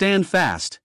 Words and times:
Stand 0.00 0.26
fast. 0.26 0.80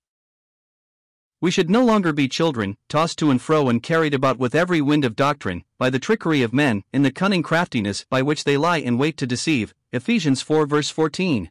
We 1.40 1.50
should 1.50 1.70
no 1.70 1.86
longer 1.86 2.12
be 2.12 2.28
children, 2.28 2.76
tossed 2.90 3.18
to 3.20 3.32
and 3.32 3.42
fro 3.42 3.70
and 3.70 3.82
carried 3.82 4.14
about 4.14 4.38
with 4.38 4.54
every 4.54 4.82
wind 4.82 5.06
of 5.06 5.16
doctrine, 5.16 5.64
by 5.78 5.90
the 5.90 6.00
trickery 6.00 6.42
of 6.42 6.52
men, 6.52 6.84
in 6.92 7.04
the 7.04 7.14
cunning 7.14 7.42
craftiness 7.42 8.06
by 8.10 8.22
which 8.22 8.44
they 8.44 8.58
lie 8.58 8.80
in 8.80 8.98
wait 8.98 9.16
to 9.16 9.26
deceive. 9.26 9.74
Ephesians 9.94 10.42
4 10.42 10.66
verse 10.66 10.90
14. 10.90 11.50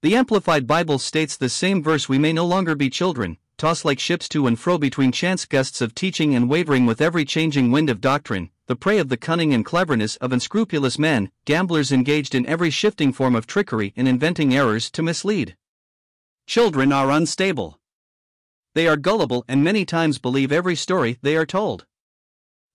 The 0.00 0.16
Amplified 0.16 0.66
Bible 0.66 0.98
states 0.98 1.36
the 1.36 1.50
same 1.50 1.82
verse 1.82 2.08
we 2.08 2.16
may 2.16 2.32
no 2.32 2.46
longer 2.46 2.74
be 2.74 2.88
children, 2.88 3.36
tossed 3.58 3.84
like 3.84 3.98
ships 3.98 4.26
to 4.30 4.46
and 4.46 4.58
fro 4.58 4.78
between 4.78 5.12
chance 5.12 5.44
gusts 5.44 5.82
of 5.82 5.94
teaching 5.94 6.34
and 6.34 6.48
wavering 6.48 6.86
with 6.86 7.02
every 7.02 7.26
changing 7.26 7.70
wind 7.70 7.90
of 7.90 8.00
doctrine, 8.00 8.48
the 8.68 8.74
prey 8.74 8.96
of 8.96 9.10
the 9.10 9.18
cunning 9.18 9.52
and 9.52 9.66
cleverness 9.66 10.16
of 10.16 10.32
unscrupulous 10.32 10.98
men, 10.98 11.30
gamblers 11.44 11.92
engaged 11.92 12.34
in 12.34 12.46
every 12.46 12.70
shifting 12.70 13.12
form 13.12 13.36
of 13.36 13.46
trickery 13.46 13.92
in 13.96 14.06
inventing 14.06 14.54
errors 14.54 14.90
to 14.90 15.02
mislead. 15.02 15.56
Children 16.50 16.90
are 16.90 17.12
unstable. 17.12 17.78
They 18.74 18.88
are 18.88 18.96
gullible 18.96 19.44
and 19.46 19.62
many 19.62 19.84
times 19.84 20.18
believe 20.18 20.50
every 20.50 20.74
story 20.74 21.16
they 21.22 21.36
are 21.36 21.46
told. 21.46 21.86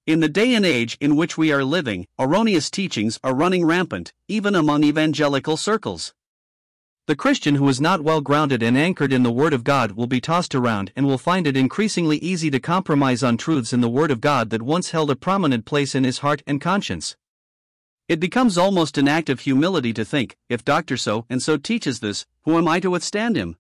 In 0.07 0.21
the 0.21 0.29
day 0.29 0.55
and 0.55 0.65
age 0.65 0.98
in 1.01 1.17
which 1.17 1.38
we 1.38 1.51
are 1.51 1.61
living, 1.61 2.07
erroneous 2.17 2.71
teachings 2.71 3.20
are 3.21 3.35
running 3.35 3.65
rampant, 3.65 4.13
even 4.29 4.55
among 4.55 4.85
evangelical 4.85 5.57
circles. 5.57 6.13
The 7.07 7.17
Christian 7.17 7.55
who 7.55 7.67
is 7.67 7.81
not 7.81 7.99
well 7.99 8.21
grounded 8.21 8.63
and 8.63 8.77
anchored 8.77 9.11
in 9.11 9.23
the 9.23 9.29
Word 9.29 9.51
of 9.51 9.65
God 9.65 9.91
will 9.91 10.07
be 10.07 10.21
tossed 10.21 10.55
around 10.55 10.93
and 10.95 11.05
will 11.05 11.17
find 11.17 11.45
it 11.45 11.57
increasingly 11.57 12.15
easy 12.20 12.49
to 12.51 12.62
compromise 12.62 13.23
on 13.23 13.35
truths 13.35 13.73
in 13.73 13.82
the 13.82 13.89
Word 13.89 14.10
of 14.10 14.21
God 14.21 14.51
that 14.51 14.62
once 14.62 14.91
held 14.91 15.12
a 15.12 15.17
prominent 15.17 15.65
place 15.65 15.93
in 15.93 16.05
his 16.05 16.20
heart 16.20 16.41
and 16.48 16.62
conscience. 16.62 17.17
It 18.07 18.21
becomes 18.21 18.57
almost 18.57 18.98
an 18.98 19.10
act 19.10 19.27
of 19.27 19.41
humility 19.41 19.91
to 19.91 20.05
think, 20.05 20.37
if 20.48 20.63
Dr. 20.63 20.95
So 20.95 21.26
and 21.29 21.43
so 21.43 21.57
teaches 21.57 21.99
this, 21.99 22.26
who 22.43 22.57
am 22.57 22.70
I 22.70 22.79
to 22.79 22.91
withstand 22.91 23.35
him? 23.35 23.57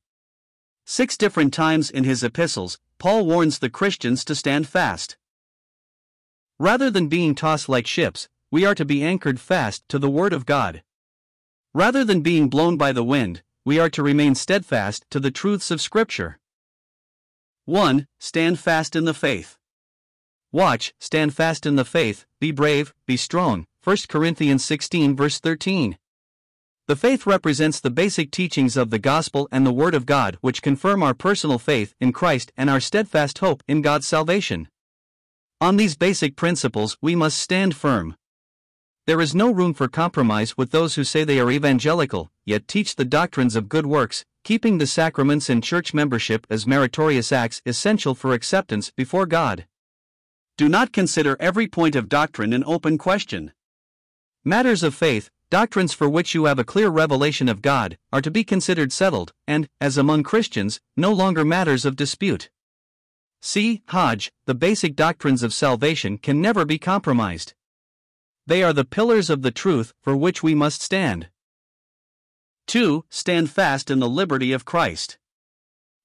Six 0.85 1.17
different 1.17 1.51
times 1.51 1.89
in 1.89 2.03
his 2.03 2.23
epistles, 2.23 2.77
Paul 2.99 3.25
warns 3.25 3.57
the 3.57 3.71
Christians 3.71 4.23
to 4.25 4.35
stand 4.35 4.67
fast. 4.67 5.17
Rather 6.59 6.91
than 6.91 7.07
being 7.07 7.33
tossed 7.33 7.67
like 7.67 7.87
ships, 7.87 8.29
we 8.51 8.65
are 8.65 8.75
to 8.75 8.85
be 8.85 9.03
anchored 9.03 9.39
fast 9.39 9.83
to 9.89 9.97
the 9.97 10.09
Word 10.09 10.31
of 10.31 10.45
God. 10.45 10.83
Rather 11.73 12.05
than 12.05 12.21
being 12.21 12.49
blown 12.49 12.77
by 12.77 12.91
the 12.91 13.03
wind, 13.03 13.41
we 13.65 13.79
are 13.79 13.89
to 13.89 14.03
remain 14.03 14.35
steadfast 14.35 15.05
to 15.09 15.19
the 15.19 15.31
truths 15.31 15.71
of 15.71 15.81
Scripture. 15.81 16.39
1. 17.65 18.07
Stand 18.19 18.59
fast 18.59 18.95
in 18.95 19.05
the 19.05 19.13
faith. 19.13 19.57
Watch, 20.51 20.93
stand 20.99 21.33
fast 21.33 21.65
in 21.65 21.75
the 21.75 21.83
faith, 21.83 22.27
be 22.39 22.51
brave, 22.51 22.93
be 23.07 23.17
strong. 23.17 23.65
1 23.83 23.97
Corinthians 24.07 24.63
16, 24.63 25.15
verse 25.15 25.39
13. 25.39 25.97
The 26.87 26.95
faith 26.95 27.25
represents 27.25 27.79
the 27.79 27.89
basic 27.89 28.29
teachings 28.29 28.77
of 28.77 28.91
the 28.91 28.99
gospel 28.99 29.47
and 29.51 29.65
the 29.65 29.73
Word 29.73 29.95
of 29.95 30.05
God, 30.05 30.37
which 30.41 30.61
confirm 30.61 31.01
our 31.01 31.15
personal 31.15 31.57
faith 31.57 31.95
in 31.99 32.13
Christ 32.13 32.51
and 32.55 32.69
our 32.69 32.79
steadfast 32.79 33.39
hope 33.39 33.63
in 33.67 33.81
God's 33.81 34.07
salvation. 34.07 34.67
On 35.59 35.77
these 35.77 35.95
basic 35.95 36.35
principles, 36.35 36.95
we 37.01 37.15
must 37.15 37.39
stand 37.39 37.75
firm. 37.75 38.15
There 39.07 39.19
is 39.19 39.33
no 39.33 39.51
room 39.51 39.73
for 39.73 39.87
compromise 39.87 40.57
with 40.57 40.69
those 40.69 40.93
who 40.93 41.03
say 41.03 41.23
they 41.23 41.39
are 41.39 41.49
evangelical, 41.49 42.29
yet 42.45 42.67
teach 42.67 42.95
the 42.95 43.05
doctrines 43.05 43.55
of 43.55 43.67
good 43.67 43.87
works, 43.87 44.23
keeping 44.43 44.77
the 44.77 44.85
sacraments 44.85 45.49
and 45.49 45.63
church 45.63 45.91
membership 45.91 46.45
as 46.51 46.67
meritorious 46.67 47.31
acts 47.31 47.63
essential 47.65 48.13
for 48.13 48.33
acceptance 48.33 48.91
before 48.91 49.25
God. 49.25 49.65
Do 50.55 50.69
not 50.69 50.93
consider 50.93 51.35
every 51.39 51.67
point 51.67 51.95
of 51.95 52.09
doctrine 52.09 52.53
an 52.53 52.63
open 52.63 52.99
question. 52.99 53.53
Matters 54.43 54.83
of 54.83 54.93
faith, 54.93 55.31
doctrines 55.55 55.93
for 55.93 56.09
which 56.09 56.35
you 56.35 56.43
have 56.43 56.59
a 56.59 56.65
clear 56.65 56.89
revelation 56.89 57.47
of 57.47 57.61
God, 57.61 57.97
are 58.11 58.19
to 58.19 58.29
be 58.29 58.43
considered 58.43 58.91
settled, 58.91 59.31
and, 59.47 59.69
as 59.79 59.97
among 59.97 60.21
Christians, 60.21 60.81
no 60.97 61.13
longer 61.13 61.45
matters 61.45 61.85
of 61.85 61.95
dispute. 61.95 62.49
See, 63.41 63.81
Hodge, 63.87 64.33
the 64.47 64.53
basic 64.53 64.97
doctrines 64.97 65.43
of 65.43 65.53
salvation 65.53 66.17
can 66.17 66.41
never 66.41 66.65
be 66.65 66.77
compromised. 66.77 67.53
They 68.45 68.63
are 68.63 68.73
the 68.73 68.83
pillars 68.83 69.29
of 69.29 69.43
the 69.43 69.57
truth 69.63 69.93
for 70.01 70.17
which 70.17 70.43
we 70.43 70.53
must 70.53 70.81
stand. 70.81 71.29
2. 72.67 73.05
Stand 73.09 73.49
fast 73.49 73.89
in 73.89 73.99
the 73.99 74.09
liberty 74.09 74.51
of 74.51 74.65
Christ. 74.65 75.17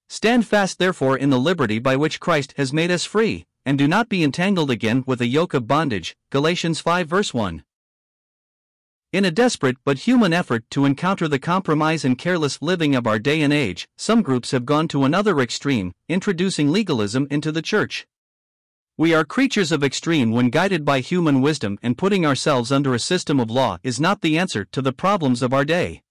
Stand 0.07 0.47
fast, 0.47 0.79
therefore, 0.79 1.17
in 1.17 1.29
the 1.29 1.37
liberty 1.37 1.77
by 1.77 1.97
which 1.97 2.21
Christ 2.21 2.53
has 2.55 2.71
made 2.71 2.89
us 2.89 3.03
free, 3.03 3.43
and 3.65 3.77
do 3.77 3.85
not 3.85 4.07
be 4.07 4.23
entangled 4.23 4.71
again 4.71 5.03
with 5.05 5.19
a 5.19 5.27
yoke 5.27 5.53
of 5.53 5.67
bondage. 5.67 6.15
Galatians 6.29 6.79
5 6.79 7.05
verse 7.05 7.33
1. 7.33 7.65
In 9.13 9.25
a 9.25 9.31
desperate 9.31 9.75
but 9.83 10.07
human 10.07 10.31
effort 10.31 10.63
to 10.69 10.85
encounter 10.85 11.27
the 11.27 11.37
compromise 11.37 12.05
and 12.05 12.17
careless 12.17 12.61
living 12.61 12.95
of 12.95 13.05
our 13.05 13.19
day 13.19 13.41
and 13.41 13.51
age, 13.51 13.89
some 13.97 14.21
groups 14.21 14.51
have 14.51 14.65
gone 14.65 14.87
to 14.87 15.03
another 15.03 15.37
extreme, 15.41 15.91
introducing 16.07 16.71
legalism 16.71 17.27
into 17.29 17.51
the 17.51 17.61
church. 17.61 18.07
We 18.95 19.13
are 19.13 19.25
creatures 19.25 19.73
of 19.73 19.83
extreme 19.83 20.31
when 20.31 20.49
guided 20.49 20.85
by 20.85 21.01
human 21.01 21.41
wisdom, 21.41 21.77
and 21.83 21.97
putting 21.97 22.25
ourselves 22.25 22.71
under 22.71 22.93
a 22.93 22.99
system 22.99 23.37
of 23.41 23.51
law 23.51 23.79
is 23.83 23.99
not 23.99 24.21
the 24.21 24.37
answer 24.37 24.63
to 24.71 24.81
the 24.81 24.93
problems 24.93 25.41
of 25.41 25.53
our 25.53 25.65
day. 25.65 26.03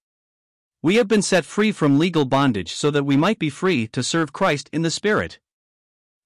We 0.82 0.96
have 0.96 1.08
been 1.08 1.22
set 1.22 1.46
free 1.46 1.72
from 1.72 1.98
legal 1.98 2.26
bondage 2.26 2.74
so 2.74 2.90
that 2.90 3.06
we 3.06 3.16
might 3.16 3.38
be 3.38 3.48
free 3.48 3.88
to 3.88 4.02
serve 4.02 4.34
Christ 4.34 4.68
in 4.74 4.82
the 4.82 4.90
Spirit. 4.90 5.38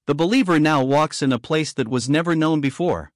The 0.07 0.15
believer 0.17 0.59
now 0.59 0.83
walks 0.83 1.23
in 1.23 1.33
a 1.33 1.39
place 1.39 1.73
that 1.75 1.87
was 1.87 2.11
never 2.11 2.35
known 2.35 2.61
before. 2.61 3.13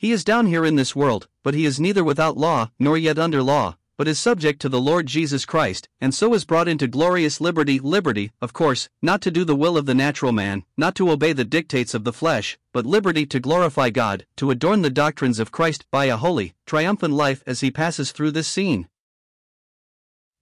He 0.00 0.12
is 0.12 0.22
down 0.22 0.46
here 0.46 0.64
in 0.64 0.76
this 0.76 0.94
world, 0.94 1.26
but 1.42 1.54
he 1.54 1.64
is 1.64 1.80
neither 1.80 2.04
without 2.04 2.36
law 2.36 2.70
nor 2.78 2.96
yet 2.96 3.18
under 3.18 3.42
law, 3.42 3.76
but 3.96 4.06
is 4.06 4.16
subject 4.16 4.60
to 4.60 4.68
the 4.68 4.80
Lord 4.80 5.06
Jesus 5.06 5.44
Christ, 5.44 5.88
and 6.00 6.14
so 6.14 6.34
is 6.34 6.44
brought 6.44 6.68
into 6.68 6.86
glorious 6.86 7.40
liberty. 7.40 7.80
Liberty, 7.80 8.30
of 8.40 8.52
course, 8.52 8.88
not 9.02 9.20
to 9.22 9.32
do 9.32 9.44
the 9.44 9.56
will 9.56 9.76
of 9.76 9.86
the 9.86 9.96
natural 9.96 10.30
man, 10.30 10.62
not 10.76 10.94
to 10.94 11.10
obey 11.10 11.32
the 11.32 11.44
dictates 11.44 11.94
of 11.94 12.04
the 12.04 12.12
flesh, 12.12 12.56
but 12.72 12.86
liberty 12.86 13.26
to 13.26 13.40
glorify 13.40 13.90
God, 13.90 14.24
to 14.36 14.52
adorn 14.52 14.82
the 14.82 14.88
doctrines 14.90 15.40
of 15.40 15.50
Christ 15.50 15.84
by 15.90 16.04
a 16.04 16.16
holy, 16.16 16.54
triumphant 16.64 17.14
life 17.14 17.42
as 17.44 17.58
he 17.58 17.72
passes 17.72 18.12
through 18.12 18.30
this 18.30 18.46
scene. 18.46 18.86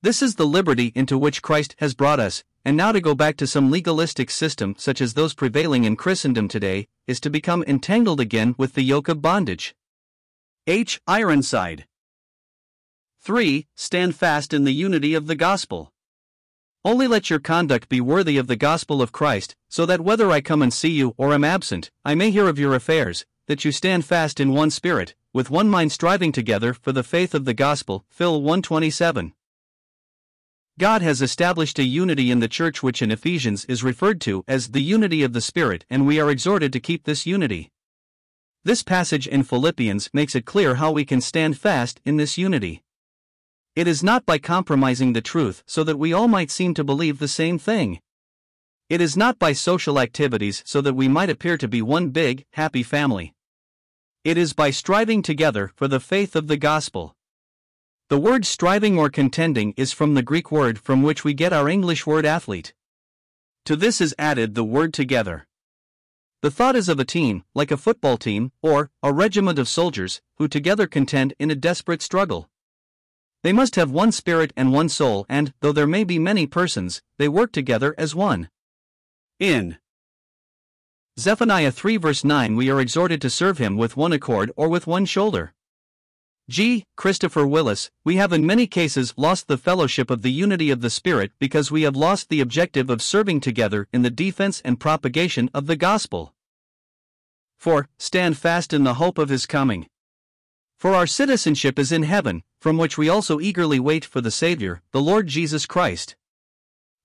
This 0.06 0.22
is 0.22 0.36
the 0.36 0.46
liberty 0.46 0.92
into 0.94 1.18
which 1.18 1.42
Christ 1.42 1.74
has 1.80 1.92
brought 1.92 2.20
us, 2.20 2.44
and 2.64 2.76
now 2.76 2.92
to 2.92 3.00
go 3.00 3.12
back 3.12 3.36
to 3.38 3.46
some 3.48 3.72
legalistic 3.72 4.30
system 4.30 4.76
such 4.78 5.00
as 5.00 5.14
those 5.14 5.34
prevailing 5.34 5.82
in 5.82 5.96
Christendom 5.96 6.46
today, 6.46 6.86
is 7.08 7.18
to 7.18 7.28
become 7.28 7.64
entangled 7.66 8.20
again 8.20 8.54
with 8.56 8.74
the 8.74 8.84
yoke 8.84 9.08
of 9.08 9.20
bondage. 9.20 9.74
H. 10.68 11.00
Ironside 11.08 11.88
3. 13.22 13.66
Stand 13.74 14.14
fast 14.14 14.54
in 14.54 14.62
the 14.62 14.72
unity 14.72 15.12
of 15.12 15.26
the 15.26 15.34
gospel. 15.34 15.92
Only 16.84 17.08
let 17.08 17.28
your 17.28 17.40
conduct 17.40 17.88
be 17.88 18.00
worthy 18.00 18.38
of 18.38 18.46
the 18.46 18.54
gospel 18.54 19.02
of 19.02 19.10
Christ, 19.10 19.56
so 19.68 19.84
that 19.86 20.02
whether 20.02 20.30
I 20.30 20.40
come 20.40 20.62
and 20.62 20.72
see 20.72 20.90
you 20.90 21.16
or 21.16 21.34
am 21.34 21.42
absent, 21.42 21.90
I 22.04 22.14
may 22.14 22.30
hear 22.30 22.46
of 22.46 22.60
your 22.60 22.76
affairs, 22.76 23.26
that 23.48 23.64
you 23.64 23.72
stand 23.72 24.04
fast 24.04 24.38
in 24.38 24.52
one 24.52 24.70
spirit, 24.70 25.16
with 25.32 25.50
one 25.50 25.68
mind 25.68 25.90
striving 25.90 26.30
together 26.30 26.74
for 26.74 26.92
the 26.92 27.02
faith 27.02 27.34
of 27.34 27.44
the 27.44 27.54
gospel. 27.54 28.04
Phil 28.08 28.40
127. 28.40 29.32
God 30.78 31.00
has 31.00 31.22
established 31.22 31.78
a 31.78 31.84
unity 31.84 32.30
in 32.30 32.40
the 32.40 32.48
church 32.48 32.82
which 32.82 33.00
in 33.00 33.10
Ephesians 33.10 33.64
is 33.64 33.82
referred 33.82 34.20
to 34.22 34.44
as 34.46 34.68
the 34.68 34.82
unity 34.82 35.22
of 35.22 35.32
the 35.32 35.40
Spirit, 35.40 35.86
and 35.88 36.06
we 36.06 36.20
are 36.20 36.30
exhorted 36.30 36.70
to 36.74 36.80
keep 36.80 37.04
this 37.04 37.24
unity. 37.24 37.70
This 38.62 38.82
passage 38.82 39.26
in 39.26 39.42
Philippians 39.42 40.10
makes 40.12 40.34
it 40.34 40.44
clear 40.44 40.74
how 40.74 40.92
we 40.92 41.06
can 41.06 41.22
stand 41.22 41.56
fast 41.56 42.02
in 42.04 42.18
this 42.18 42.36
unity. 42.36 42.82
It 43.74 43.88
is 43.88 44.02
not 44.02 44.26
by 44.26 44.36
compromising 44.36 45.14
the 45.14 45.22
truth 45.22 45.62
so 45.66 45.82
that 45.82 45.98
we 45.98 46.12
all 46.12 46.28
might 46.28 46.50
seem 46.50 46.74
to 46.74 46.84
believe 46.84 47.20
the 47.20 47.26
same 47.28 47.58
thing. 47.58 48.00
It 48.90 49.00
is 49.00 49.16
not 49.16 49.38
by 49.38 49.54
social 49.54 49.98
activities 49.98 50.62
so 50.66 50.82
that 50.82 50.92
we 50.94 51.08
might 51.08 51.30
appear 51.30 51.56
to 51.56 51.66
be 51.68 51.80
one 51.80 52.10
big, 52.10 52.44
happy 52.52 52.82
family. 52.82 53.32
It 54.24 54.36
is 54.36 54.52
by 54.52 54.70
striving 54.72 55.22
together 55.22 55.72
for 55.74 55.88
the 55.88 56.00
faith 56.00 56.36
of 56.36 56.48
the 56.48 56.58
gospel. 56.58 57.15
The 58.08 58.20
word 58.20 58.46
striving 58.46 58.96
or 58.96 59.10
contending 59.10 59.74
is 59.76 59.92
from 59.92 60.14
the 60.14 60.22
Greek 60.22 60.52
word 60.52 60.78
from 60.78 61.02
which 61.02 61.24
we 61.24 61.34
get 61.34 61.52
our 61.52 61.68
English 61.68 62.06
word 62.06 62.24
athlete. 62.24 62.72
To 63.64 63.74
this 63.74 64.00
is 64.00 64.14
added 64.16 64.54
the 64.54 64.62
word 64.62 64.94
together. 64.94 65.48
The 66.40 66.52
thought 66.52 66.76
is 66.76 66.88
of 66.88 67.00
a 67.00 67.04
team, 67.04 67.42
like 67.52 67.72
a 67.72 67.76
football 67.76 68.16
team, 68.16 68.52
or 68.62 68.92
a 69.02 69.12
regiment 69.12 69.58
of 69.58 69.68
soldiers, 69.68 70.22
who 70.36 70.46
together 70.46 70.86
contend 70.86 71.34
in 71.40 71.50
a 71.50 71.56
desperate 71.56 72.00
struggle. 72.00 72.48
They 73.42 73.52
must 73.52 73.74
have 73.74 73.90
one 73.90 74.12
spirit 74.12 74.52
and 74.56 74.72
one 74.72 74.88
soul, 74.88 75.26
and, 75.28 75.52
though 75.60 75.72
there 75.72 75.88
may 75.88 76.04
be 76.04 76.20
many 76.20 76.46
persons, 76.46 77.02
they 77.18 77.28
work 77.28 77.50
together 77.50 77.92
as 77.98 78.14
one. 78.14 78.50
In 79.40 79.78
Zephaniah 81.18 81.72
3 81.72 81.96
verse 81.96 82.22
9 82.22 82.54
we 82.54 82.70
are 82.70 82.80
exhorted 82.80 83.20
to 83.22 83.30
serve 83.30 83.58
him 83.58 83.76
with 83.76 83.96
one 83.96 84.12
accord 84.12 84.52
or 84.54 84.68
with 84.68 84.86
one 84.86 85.06
shoulder. 85.06 85.54
G. 86.48 86.84
Christopher 86.94 87.44
Willis, 87.44 87.90
we 88.04 88.16
have 88.16 88.32
in 88.32 88.46
many 88.46 88.68
cases 88.68 89.12
lost 89.16 89.48
the 89.48 89.58
fellowship 89.58 90.12
of 90.12 90.22
the 90.22 90.30
unity 90.30 90.70
of 90.70 90.80
the 90.80 90.90
Spirit 90.90 91.32
because 91.40 91.72
we 91.72 91.82
have 91.82 91.96
lost 91.96 92.28
the 92.28 92.40
objective 92.40 92.88
of 92.88 93.02
serving 93.02 93.40
together 93.40 93.88
in 93.92 94.02
the 94.02 94.10
defense 94.10 94.62
and 94.64 94.78
propagation 94.78 95.50
of 95.52 95.66
the 95.66 95.74
gospel. 95.74 96.34
4. 97.58 97.88
Stand 97.98 98.38
fast 98.38 98.72
in 98.72 98.84
the 98.84 98.94
hope 98.94 99.18
of 99.18 99.28
his 99.28 99.44
coming. 99.44 99.88
For 100.78 100.94
our 100.94 101.06
citizenship 101.08 101.80
is 101.80 101.90
in 101.90 102.04
heaven, 102.04 102.44
from 102.60 102.78
which 102.78 102.96
we 102.96 103.08
also 103.08 103.40
eagerly 103.40 103.80
wait 103.80 104.04
for 104.04 104.20
the 104.20 104.30
Saviour, 104.30 104.82
the 104.92 105.00
Lord 105.00 105.26
Jesus 105.26 105.66
Christ. 105.66 106.14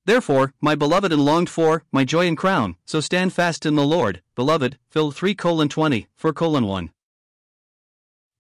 Therefore, 0.06 0.54
my 0.62 0.76
beloved 0.76 1.12
and 1.12 1.26
longed 1.26 1.50
for, 1.50 1.84
my 1.92 2.06
joy 2.06 2.28
and 2.28 2.38
crown, 2.38 2.76
so 2.86 3.00
stand 3.00 3.34
fast 3.34 3.66
in 3.66 3.74
the 3.74 3.86
Lord, 3.86 4.22
beloved. 4.36 4.78
Phil 4.92 5.10
3 5.12 5.34
20, 5.34 6.08
4 6.16 6.34
1. 6.34 6.92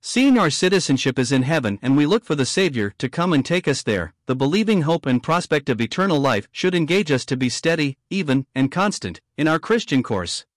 Seeing 0.03 0.39
our 0.39 0.49
citizenship 0.49 1.19
is 1.19 1.31
in 1.31 1.43
heaven 1.43 1.77
and 1.79 1.95
we 1.95 2.07
look 2.07 2.25
for 2.25 2.33
the 2.33 2.45
Savior 2.45 2.91
to 2.97 3.07
come 3.07 3.33
and 3.33 3.45
take 3.45 3.67
us 3.67 3.83
there, 3.83 4.15
the 4.25 4.35
believing 4.35 4.81
hope 4.81 5.05
and 5.05 5.21
prospect 5.21 5.69
of 5.69 5.79
eternal 5.79 6.19
life 6.19 6.47
should 6.51 6.73
engage 6.73 7.11
us 7.11 7.23
to 7.25 7.37
be 7.37 7.49
steady, 7.49 7.99
even, 8.09 8.47
and 8.55 8.71
constant 8.71 9.21
in 9.37 9.47
our 9.47 9.59
Christian 9.59 10.01
course. 10.01 10.47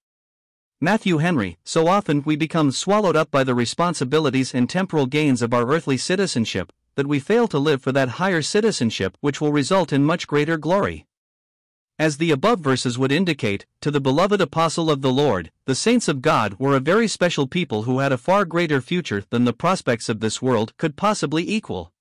Matthew 0.81 1.19
Henry, 1.19 1.59
so 1.63 1.89
often 1.89 2.23
we 2.23 2.37
become 2.37 2.71
swallowed 2.73 3.17
up 3.17 3.31
by 3.31 3.45
the 3.45 3.55
responsibilities 3.55 4.55
and 4.55 4.69
temporal 4.69 5.05
gains 5.05 5.43
of 5.43 5.53
our 5.53 5.71
earthly 5.71 5.99
citizenship, 5.99 6.73
that 6.95 7.07
we 7.07 7.21
fail 7.21 7.47
to 7.49 7.59
live 7.59 7.83
for 7.83 7.93
that 7.93 8.17
higher 8.21 8.41
citizenship 8.41 9.19
which 9.21 9.43
will 9.43 9.53
result 9.53 9.93
in 9.93 10.07
much 10.07 10.27
greater 10.27 10.57
glory. 10.57 11.05
As 11.97 12.17
the 12.17 12.33
above 12.33 12.59
verses 12.59 12.99
would 12.99 13.13
indicate, 13.13 13.67
to 13.81 13.89
the 13.89 14.01
beloved 14.01 14.41
apostle 14.41 14.91
of 14.91 15.01
the 15.01 15.13
Lord, 15.13 15.53
the 15.67 15.77
saints 15.77 16.09
of 16.09 16.23
God 16.23 16.57
were 16.59 16.75
a 16.75 16.81
very 16.81 17.07
special 17.07 17.47
people 17.47 17.85
who 17.85 18.01
had 18.01 18.11
a 18.11 18.19
far 18.19 18.45
greater 18.45 18.81
future 18.81 19.23
than 19.31 19.45
the 19.45 19.53
prospects 19.53 20.09
of 20.09 20.19
this 20.19 20.43
world 20.43 20.77
could 20.77 20.97
possibly 20.97 21.49
equal. 21.49 21.93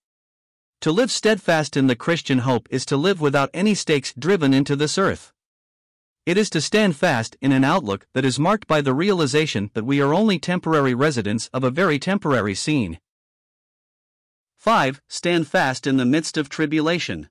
To 0.81 0.92
live 0.92 1.12
steadfast 1.12 1.78
in 1.78 1.86
the 1.86 1.95
Christian 1.95 2.40
hope 2.40 2.68
is 2.72 2.88
to 2.88 2.98
live 2.98 3.22
without 3.22 3.51
any 3.54 3.75
stakes 3.75 4.16
driven 4.18 4.51
into 4.51 4.75
this 4.75 4.98
earth. 4.98 5.31
It 6.25 6.38
is 6.38 6.50
to 6.51 6.62
stand 6.62 6.95
fast 6.95 7.38
in 7.40 7.51
an 7.51 7.63
outlook 7.63 8.07
that 8.16 8.25
is 8.25 8.40
marked 8.40 8.66
by 8.66 8.81
the 8.81 8.95
realization 8.95 9.69
that 9.75 9.86
we 9.86 10.01
are 10.01 10.13
only 10.13 10.40
temporary 10.40 10.95
residents 10.95 11.51
of 11.54 11.63
a 11.63 11.69
very 11.69 12.00
temporary 12.00 12.56
scene. 12.56 13.00
5. 14.57 15.01
Stand 15.07 15.48
fast 15.48 15.86
in 15.86 15.98
the 15.98 16.06
midst 16.06 16.36
of 16.36 16.50
tribulation. 16.50 17.30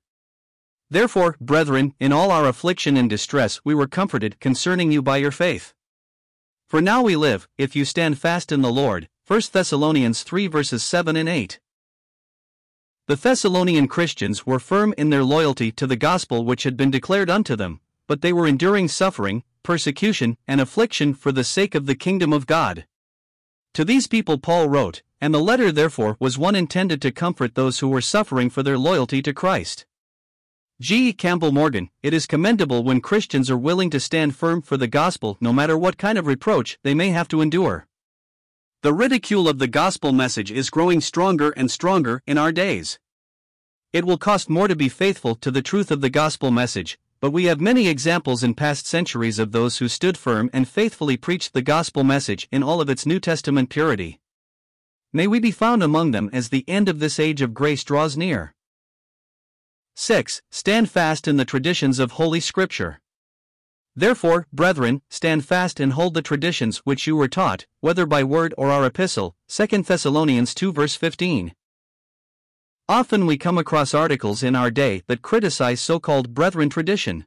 Therefore, 0.92 1.36
brethren, 1.40 1.94
in 1.98 2.12
all 2.12 2.30
our 2.30 2.46
affliction 2.46 2.98
and 2.98 3.08
distress 3.08 3.62
we 3.64 3.74
were 3.74 3.86
comforted 3.86 4.38
concerning 4.40 4.92
you 4.92 5.00
by 5.00 5.16
your 5.16 5.30
faith. 5.30 5.72
For 6.68 6.82
now 6.82 7.00
we 7.00 7.16
live, 7.16 7.48
if 7.56 7.74
you 7.74 7.86
stand 7.86 8.18
fast 8.18 8.52
in 8.52 8.60
the 8.60 8.70
Lord. 8.70 9.08
1 9.26 9.40
Thessalonians 9.52 10.22
3 10.22 10.48
verses 10.48 10.84
7 10.84 11.16
and 11.16 11.30
8. 11.30 11.58
The 13.08 13.16
Thessalonian 13.16 13.88
Christians 13.88 14.44
were 14.44 14.58
firm 14.58 14.92
in 14.98 15.08
their 15.08 15.24
loyalty 15.24 15.72
to 15.72 15.86
the 15.86 15.96
gospel 15.96 16.44
which 16.44 16.64
had 16.64 16.76
been 16.76 16.90
declared 16.90 17.30
unto 17.30 17.56
them, 17.56 17.80
but 18.06 18.20
they 18.20 18.34
were 18.34 18.46
enduring 18.46 18.88
suffering, 18.88 19.44
persecution, 19.62 20.36
and 20.46 20.60
affliction 20.60 21.14
for 21.14 21.32
the 21.32 21.42
sake 21.42 21.74
of 21.74 21.86
the 21.86 21.94
kingdom 21.94 22.34
of 22.34 22.46
God. 22.46 22.84
To 23.72 23.86
these 23.86 24.06
people 24.06 24.36
Paul 24.36 24.68
wrote, 24.68 25.00
and 25.22 25.32
the 25.32 25.40
letter 25.40 25.72
therefore 25.72 26.18
was 26.20 26.36
one 26.36 26.54
intended 26.54 27.00
to 27.00 27.10
comfort 27.10 27.54
those 27.54 27.78
who 27.78 27.88
were 27.88 28.02
suffering 28.02 28.50
for 28.50 28.62
their 28.62 28.76
loyalty 28.76 29.22
to 29.22 29.32
Christ. 29.32 29.86
G. 30.82 31.12
Campbell 31.12 31.52
Morgan, 31.52 31.90
it 32.02 32.12
is 32.12 32.26
commendable 32.26 32.82
when 32.82 33.00
Christians 33.00 33.48
are 33.48 33.56
willing 33.56 33.88
to 33.90 34.00
stand 34.00 34.34
firm 34.34 34.60
for 34.60 34.76
the 34.76 34.88
gospel 34.88 35.38
no 35.40 35.52
matter 35.52 35.78
what 35.78 35.96
kind 35.96 36.18
of 36.18 36.26
reproach 36.26 36.76
they 36.82 36.92
may 36.92 37.10
have 37.10 37.28
to 37.28 37.40
endure. 37.40 37.86
The 38.82 38.92
ridicule 38.92 39.48
of 39.48 39.60
the 39.60 39.68
gospel 39.68 40.10
message 40.10 40.50
is 40.50 40.70
growing 40.70 41.00
stronger 41.00 41.50
and 41.50 41.70
stronger 41.70 42.20
in 42.26 42.36
our 42.36 42.50
days. 42.50 42.98
It 43.92 44.04
will 44.04 44.18
cost 44.18 44.50
more 44.50 44.66
to 44.66 44.74
be 44.74 44.88
faithful 44.88 45.36
to 45.36 45.52
the 45.52 45.62
truth 45.62 45.92
of 45.92 46.00
the 46.00 46.10
gospel 46.10 46.50
message, 46.50 46.98
but 47.20 47.30
we 47.30 47.44
have 47.44 47.60
many 47.60 47.86
examples 47.86 48.42
in 48.42 48.52
past 48.52 48.84
centuries 48.84 49.38
of 49.38 49.52
those 49.52 49.78
who 49.78 49.86
stood 49.86 50.18
firm 50.18 50.50
and 50.52 50.66
faithfully 50.66 51.16
preached 51.16 51.52
the 51.52 51.62
gospel 51.62 52.02
message 52.02 52.48
in 52.50 52.64
all 52.64 52.80
of 52.80 52.90
its 52.90 53.06
New 53.06 53.20
Testament 53.20 53.70
purity. 53.70 54.18
May 55.12 55.28
we 55.28 55.38
be 55.38 55.52
found 55.52 55.84
among 55.84 56.10
them 56.10 56.28
as 56.32 56.48
the 56.48 56.64
end 56.66 56.88
of 56.88 56.98
this 56.98 57.20
age 57.20 57.40
of 57.40 57.54
grace 57.54 57.84
draws 57.84 58.16
near. 58.16 58.52
6. 59.94 60.40
Stand 60.50 60.90
fast 60.90 61.28
in 61.28 61.36
the 61.36 61.44
traditions 61.44 61.98
of 61.98 62.12
Holy 62.12 62.40
Scripture. 62.40 63.00
Therefore, 63.94 64.46
brethren, 64.50 65.02
stand 65.10 65.44
fast 65.44 65.78
and 65.78 65.92
hold 65.92 66.14
the 66.14 66.22
traditions 66.22 66.78
which 66.78 67.06
you 67.06 67.14
were 67.14 67.28
taught, 67.28 67.66
whether 67.80 68.06
by 68.06 68.24
word 68.24 68.54
or 68.56 68.70
our 68.70 68.86
epistle. 68.86 69.36
2 69.48 69.82
Thessalonians 69.82 70.54
2 70.54 70.72
verse 70.72 70.96
15. 70.96 71.54
Often 72.88 73.26
we 73.26 73.36
come 73.36 73.58
across 73.58 73.92
articles 73.92 74.42
in 74.42 74.56
our 74.56 74.70
day 74.70 75.02
that 75.08 75.20
criticize 75.20 75.80
so 75.80 76.00
called 76.00 76.32
brethren 76.32 76.70
tradition. 76.70 77.26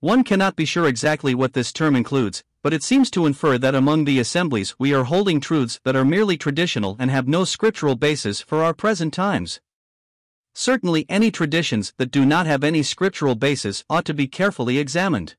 One 0.00 0.24
cannot 0.24 0.56
be 0.56 0.64
sure 0.64 0.86
exactly 0.86 1.34
what 1.34 1.52
this 1.52 1.72
term 1.72 1.94
includes, 1.94 2.42
but 2.62 2.72
it 2.72 2.82
seems 2.82 3.10
to 3.10 3.26
infer 3.26 3.58
that 3.58 3.74
among 3.74 4.04
the 4.06 4.18
assemblies 4.18 4.74
we 4.78 4.94
are 4.94 5.04
holding 5.04 5.40
truths 5.40 5.78
that 5.84 5.94
are 5.94 6.04
merely 6.06 6.38
traditional 6.38 6.96
and 6.98 7.10
have 7.10 7.28
no 7.28 7.44
scriptural 7.44 7.96
basis 7.96 8.40
for 8.40 8.64
our 8.64 8.72
present 8.72 9.12
times. 9.12 9.60
Certainly, 10.58 11.04
any 11.10 11.30
traditions 11.30 11.92
that 11.98 12.10
do 12.10 12.24
not 12.24 12.46
have 12.46 12.64
any 12.64 12.82
scriptural 12.82 13.34
basis 13.34 13.84
ought 13.90 14.06
to 14.06 14.14
be 14.14 14.26
carefully 14.26 14.78
examined. 14.78 15.36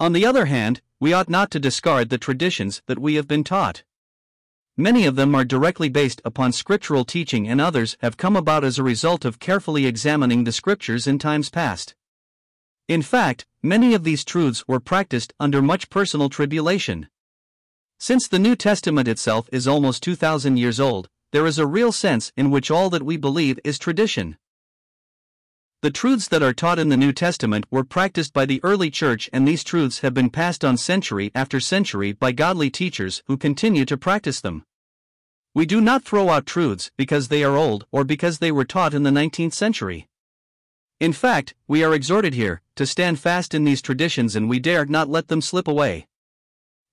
On 0.00 0.14
the 0.14 0.26
other 0.26 0.46
hand, 0.46 0.82
we 0.98 1.12
ought 1.12 1.30
not 1.30 1.48
to 1.52 1.60
discard 1.60 2.08
the 2.08 2.18
traditions 2.18 2.82
that 2.86 2.98
we 2.98 3.14
have 3.14 3.28
been 3.28 3.44
taught. 3.44 3.84
Many 4.76 5.06
of 5.06 5.14
them 5.14 5.36
are 5.36 5.44
directly 5.44 5.88
based 5.88 6.20
upon 6.24 6.50
scriptural 6.50 7.04
teaching, 7.04 7.46
and 7.46 7.60
others 7.60 7.96
have 8.00 8.16
come 8.16 8.34
about 8.34 8.64
as 8.64 8.80
a 8.80 8.82
result 8.82 9.24
of 9.24 9.38
carefully 9.38 9.86
examining 9.86 10.42
the 10.42 10.50
scriptures 10.50 11.06
in 11.06 11.20
times 11.20 11.48
past. 11.48 11.94
In 12.88 13.02
fact, 13.02 13.46
many 13.62 13.94
of 13.94 14.02
these 14.02 14.24
truths 14.24 14.66
were 14.66 14.80
practiced 14.80 15.34
under 15.38 15.62
much 15.62 15.88
personal 15.88 16.28
tribulation. 16.28 17.08
Since 18.00 18.26
the 18.26 18.40
New 18.40 18.56
Testament 18.56 19.06
itself 19.06 19.48
is 19.52 19.68
almost 19.68 20.02
2,000 20.02 20.56
years 20.56 20.80
old, 20.80 21.10
there 21.32 21.46
is 21.46 21.58
a 21.58 21.66
real 21.66 21.92
sense 21.92 22.32
in 22.36 22.50
which 22.50 22.70
all 22.70 22.90
that 22.90 23.02
we 23.02 23.16
believe 23.16 23.58
is 23.64 23.78
tradition. 23.78 24.36
The 25.82 25.90
truths 25.90 26.26
that 26.28 26.42
are 26.42 26.54
taught 26.54 26.78
in 26.78 26.88
the 26.88 26.96
New 26.96 27.12
Testament 27.12 27.66
were 27.70 27.84
practiced 27.84 28.32
by 28.32 28.46
the 28.46 28.60
early 28.64 28.90
church, 28.90 29.28
and 29.32 29.46
these 29.46 29.62
truths 29.62 30.00
have 30.00 30.14
been 30.14 30.30
passed 30.30 30.64
on 30.64 30.76
century 30.76 31.30
after 31.34 31.60
century 31.60 32.12
by 32.12 32.32
godly 32.32 32.70
teachers 32.70 33.22
who 33.26 33.36
continue 33.36 33.84
to 33.84 33.96
practice 33.96 34.40
them. 34.40 34.64
We 35.54 35.66
do 35.66 35.80
not 35.80 36.04
throw 36.04 36.28
out 36.28 36.46
truths 36.46 36.90
because 36.96 37.28
they 37.28 37.44
are 37.44 37.56
old 37.56 37.86
or 37.92 38.04
because 38.04 38.38
they 38.38 38.52
were 38.52 38.64
taught 38.64 38.94
in 38.94 39.04
the 39.04 39.10
19th 39.10 39.54
century. 39.54 40.08
In 40.98 41.12
fact, 41.12 41.54
we 41.68 41.84
are 41.84 41.94
exhorted 41.94 42.34
here 42.34 42.62
to 42.76 42.86
stand 42.86 43.20
fast 43.20 43.54
in 43.54 43.64
these 43.64 43.82
traditions 43.82 44.34
and 44.34 44.48
we 44.48 44.58
dare 44.58 44.86
not 44.86 45.08
let 45.08 45.28
them 45.28 45.42
slip 45.42 45.68
away. 45.68 46.06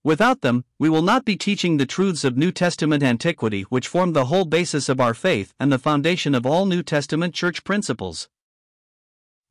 Without 0.03 0.41
them, 0.41 0.65
we 0.77 0.89
will 0.89 1.01
not 1.01 1.23
be 1.23 1.37
teaching 1.37 1.77
the 1.77 1.85
truths 1.85 2.25
of 2.25 2.35
New 2.35 2.51
Testament 2.51 3.01
antiquity, 3.01 3.61
which 3.63 3.87
form 3.87 4.11
the 4.11 4.25
whole 4.25 4.43
basis 4.43 4.89
of 4.89 4.99
our 4.99 5.13
faith 5.13 5.53
and 5.59 5.71
the 5.71 5.79
foundation 5.79 6.35
of 6.35 6.45
all 6.45 6.65
New 6.65 6.83
Testament 6.83 7.33
church 7.33 7.63
principles. 7.63 8.27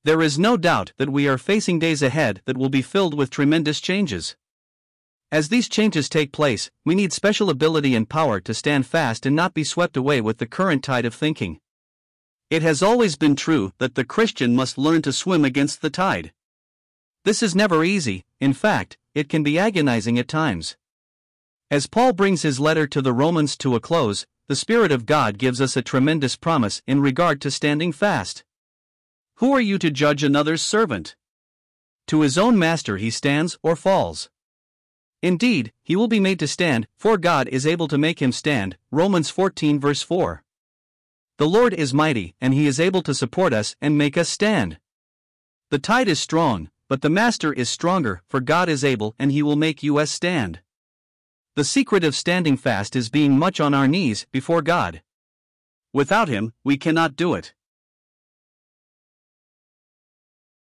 There 0.05 0.21
is 0.21 0.39
no 0.39 0.59
doubt 0.59 0.93
that 0.99 1.11
we 1.11 1.27
are 1.27 1.39
facing 1.39 1.79
days 1.79 2.03
ahead 2.03 2.43
that 2.45 2.59
will 2.59 2.69
be 2.69 2.83
filled 2.83 3.15
with 3.15 3.31
tremendous 3.31 3.81
changes. 3.81 4.37
As 5.31 5.49
these 5.49 5.71
changes 5.71 6.11
take 6.11 6.33
place, 6.33 6.71
we 6.85 6.95
need 6.95 7.15
special 7.15 7.49
ability 7.49 7.95
and 7.95 8.07
power 8.07 8.39
to 8.41 8.53
stand 8.53 8.87
fast 8.87 9.25
and 9.25 9.35
not 9.35 9.55
be 9.55 9.65
swept 9.65 9.97
away 9.97 10.21
with 10.21 10.37
the 10.37 10.47
current 10.47 10.85
tide 10.85 11.07
of 11.07 11.15
thinking. 11.15 11.61
It 12.51 12.61
has 12.61 12.83
always 12.83 13.17
been 13.17 13.37
true 13.37 13.73
that 13.79 13.95
the 13.95 14.05
Christian 14.05 14.55
must 14.55 14.77
learn 14.77 15.01
to 15.03 15.13
swim 15.15 15.43
against 15.43 15.81
the 15.81 15.89
tide. 15.89 16.35
This 17.25 17.43
is 17.43 17.55
never 17.55 17.83
easy, 17.83 18.27
in 18.41 18.53
fact, 18.53 18.99
it 19.15 19.29
can 19.29 19.43
be 19.43 19.59
agonizing 19.59 20.19
at 20.19 20.29
times. 20.29 20.77
As 21.71 21.87
Paul 21.87 22.13
brings 22.13 22.43
his 22.43 22.61
letter 22.61 22.87
to 22.87 23.01
the 23.01 23.13
Romans 23.13 23.57
to 23.59 23.75
a 23.75 23.81
close, 23.81 24.27
the 24.49 24.57
Spirit 24.57 24.93
of 24.93 25.07
God 25.07 25.39
gives 25.39 25.61
us 25.61 25.77
a 25.77 25.83
tremendous 25.83 26.37
promise 26.37 26.83
in 26.87 27.01
regard 27.01 27.41
to 27.41 27.51
standing 27.51 27.93
fast. 27.93 28.45
Who 29.37 29.53
are 29.53 29.61
you 29.61 29.79
to 29.79 29.91
judge 29.91 30.23
another's 30.23 30.63
servant? 30.63 31.17
To 32.09 32.21
his 32.21 32.37
own 32.37 32.59
master 32.59 32.97
he 32.97 33.11
stands 33.11 33.57
or 33.63 33.77
falls. 33.77 34.29
Indeed, 35.23 35.73
he 35.83 35.95
will 35.95 36.09
be 36.09 36.21
made 36.21 36.39
to 36.41 36.49
stand, 36.49 36.89
for 36.97 37.17
God 37.17 37.49
is 37.49 37.67
able 37.67 37.89
to 37.89 37.97
make 37.97 38.21
him 38.21 38.33
stand. 38.33 38.77
Romans 38.91 39.31
14 39.31 39.79
verse 39.79 40.03
4. 40.03 40.43
The 41.39 41.49
Lord 41.49 41.73
is 41.73 41.95
mighty, 41.95 42.35
and 42.41 42.53
he 42.53 42.67
is 42.67 42.79
able 42.79 43.03
to 43.03 43.15
support 43.15 43.53
us 43.53 43.75
and 43.81 43.97
make 43.97 44.19
us 44.19 44.29
stand. 44.29 44.79
The 45.71 45.79
tide 45.79 46.09
is 46.09 46.21
strong, 46.21 46.71
but 46.93 47.01
the 47.01 47.09
master 47.09 47.55
is 47.55 47.71
stronger, 47.71 48.21
for 48.29 48.39
God 48.39 48.69
is 48.69 48.85
able 48.85 49.15
and 49.19 49.33
he 49.33 49.43
will 49.43 49.57
make 49.57 49.83
us 49.83 50.11
stand. 50.11 50.61
The 51.57 51.65
secret 51.65 52.05
of 52.05 52.15
standing 52.15 52.59
fast 52.59 52.95
is 52.95 53.09
being 53.09 53.39
much 53.39 53.61
on 53.61 53.73
our 53.73 53.89
knees 53.89 54.27
before 54.31 54.61
God. 54.61 55.01
Without 55.95 56.29
him, 56.29 56.53
we 56.65 56.77
cannot 56.77 57.17
do 57.17 57.33
it. 57.33 57.55